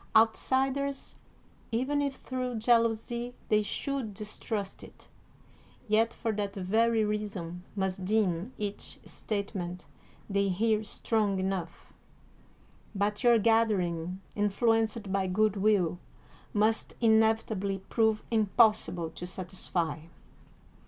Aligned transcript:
Outsiders, 0.15 1.19
even 1.71 2.01
if 2.01 2.15
through 2.15 2.55
jealousy 2.55 3.35
they 3.49 3.61
should 3.61 4.15
distrust 4.15 4.81
it, 4.81 5.07
yet 5.87 6.11
for 6.11 6.31
that 6.31 6.55
very 6.55 7.05
reason 7.05 7.61
must 7.75 8.03
deem 8.03 8.51
each 8.57 8.99
statement 9.05 9.85
they 10.27 10.49
hear 10.49 10.83
strong 10.83 11.37
enough; 11.37 11.93
but 12.95 13.23
your 13.23 13.37
gathering, 13.37 14.19
influenced 14.35 15.11
by 15.11 15.27
good 15.27 15.55
will, 15.55 15.99
must 16.51 16.95
inevitably 16.99 17.77
prove 17.87 18.23
impossible 18.31 19.11
to 19.11 19.27
satisfy. 19.27 19.99